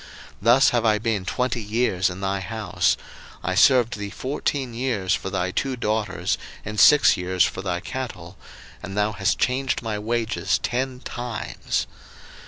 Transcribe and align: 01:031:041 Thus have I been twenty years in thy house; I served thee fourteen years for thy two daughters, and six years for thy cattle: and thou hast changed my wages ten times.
01:031:041 0.37 0.37
Thus 0.41 0.69
have 0.71 0.83
I 0.85 0.97
been 0.97 1.25
twenty 1.25 1.61
years 1.61 2.09
in 2.09 2.21
thy 2.21 2.39
house; 2.39 2.97
I 3.43 3.53
served 3.53 3.99
thee 3.99 4.09
fourteen 4.09 4.73
years 4.73 5.13
for 5.13 5.29
thy 5.29 5.51
two 5.51 5.75
daughters, 5.75 6.39
and 6.65 6.79
six 6.79 7.15
years 7.17 7.43
for 7.45 7.61
thy 7.61 7.81
cattle: 7.81 8.35
and 8.81 8.97
thou 8.97 9.11
hast 9.11 9.37
changed 9.37 9.83
my 9.83 9.99
wages 9.99 10.57
ten 10.57 11.01
times. 11.01 11.85